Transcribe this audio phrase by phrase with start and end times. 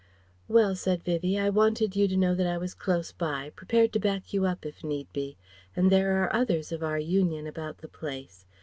[0.47, 3.99] "Well," said Vivie, "I wanted you to know that I was close by, prepared to
[3.99, 5.37] back you up if need be.
[5.75, 8.47] And there are others of our Union about the place.